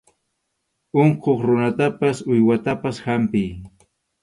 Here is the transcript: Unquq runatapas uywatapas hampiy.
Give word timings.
Unquq 1.01 1.25
runatapas 1.49 2.17
uywatapas 2.33 2.97
hampiy. 3.07 3.49